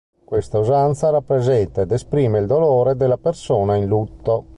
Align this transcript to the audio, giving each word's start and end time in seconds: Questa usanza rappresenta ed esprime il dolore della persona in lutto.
Questa 0.25 0.57
usanza 0.57 1.11
rappresenta 1.11 1.81
ed 1.81 1.91
esprime 1.91 2.39
il 2.39 2.47
dolore 2.47 2.95
della 2.95 3.17
persona 3.19 3.75
in 3.75 3.85
lutto. 3.85 4.45